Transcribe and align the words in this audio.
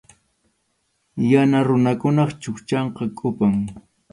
Yana 1.31 1.57
runakunap 1.67 2.29
chukchanqa 2.41 3.03
kʼupam. 3.17 3.53